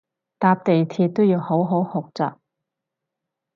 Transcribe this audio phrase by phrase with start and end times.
[0.39, 2.35] 搭地鐵都要好好學習